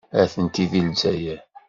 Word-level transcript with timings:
Atenti 0.21 0.65
deg 0.71 0.83
Lezzayer. 0.89 1.41